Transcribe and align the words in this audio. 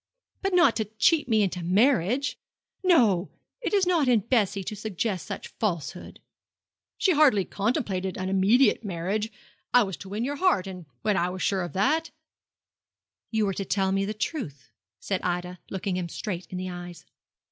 'But 0.41 0.55
not 0.55 0.75
to 0.77 0.85
cheat 0.85 1.29
me 1.29 1.43
into 1.43 1.59
a 1.59 1.63
marriage. 1.63 2.39
No; 2.83 3.29
it 3.61 3.71
is 3.71 3.85
not 3.85 4.07
in 4.07 4.21
Bessie 4.21 4.63
to 4.63 4.75
suggest 4.75 5.27
such 5.27 5.47
falsehood.' 5.49 6.19
'She 6.97 7.11
hardly 7.13 7.45
contemplated 7.45 8.17
an 8.17 8.27
immediate 8.27 8.83
marriage. 8.83 9.31
I 9.75 9.83
was 9.83 9.95
to 9.97 10.09
win 10.09 10.23
your 10.23 10.37
heart, 10.37 10.65
and 10.65 10.87
when 11.03 11.17
I 11.17 11.29
was 11.29 11.43
sure 11.43 11.61
of 11.61 11.73
that' 11.73 12.09
'You 13.29 13.45
were 13.45 13.53
to 13.53 13.63
tell 13.63 13.91
me 13.91 14.03
the 14.03 14.15
truth,' 14.15 14.71
said 14.99 15.21
Ida, 15.21 15.59
looking 15.69 15.97
him 15.97 16.09
straight 16.09 16.47
in 16.47 16.57
the 16.57 16.71
eyes. 16.71 17.05